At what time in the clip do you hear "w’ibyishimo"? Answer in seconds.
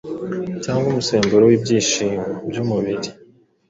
1.45-2.23